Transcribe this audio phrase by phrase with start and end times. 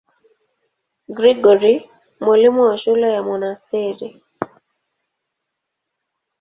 [1.07, 1.85] Gregori,
[2.21, 4.09] mwalimu wa shule ya monasteri.